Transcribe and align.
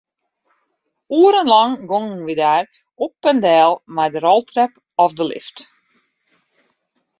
Oerenlang 1.17 1.75
gongen 1.91 2.21
wy 2.25 2.33
dêr 2.41 2.65
op 3.05 3.15
en 3.31 3.37
del 3.45 3.71
mei 3.95 4.09
de 4.13 4.19
roltrep 4.25 4.73
of 5.03 5.11
de 5.17 5.25
lift. 5.31 5.57